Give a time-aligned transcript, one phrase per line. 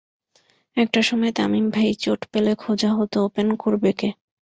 [0.77, 4.09] একটা সময় তামিম ভাই চোট পেলে খোঁজা হতো ওপেন করবে কে।